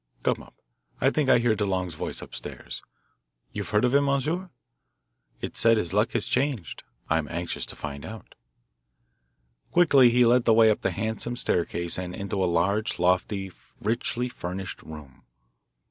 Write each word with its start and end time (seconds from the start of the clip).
Come 0.23 0.41
up, 0.41 0.55
I 0.99 1.11
think 1.11 1.29
I 1.29 1.37
hear 1.37 1.55
DeLong's 1.55 1.93
voice 1.93 2.23
up 2.23 2.33
stairs. 2.33 2.81
You've 3.51 3.69
heard 3.69 3.85
of 3.85 3.93
him, 3.93 4.05
monsieur? 4.05 4.49
It's 5.41 5.59
said 5.59 5.77
his 5.77 5.93
luck 5.93 6.13
has 6.13 6.25
changed 6.27 6.81
I'm 7.07 7.27
anxious 7.27 7.67
to 7.67 7.75
find 7.75 8.03
out." 8.03 8.33
Quickly 9.71 10.09
he 10.09 10.25
led 10.25 10.45
the 10.45 10.55
way 10.55 10.71
up 10.71 10.81
the 10.81 10.89
handsome 10.89 11.35
staircase 11.35 11.99
and 11.99 12.15
into 12.15 12.43
a 12.43 12.49
large, 12.49 12.97
lofty, 12.97 13.51
richly 13.79 14.27
furnished 14.27 14.81
room. 14.81 15.21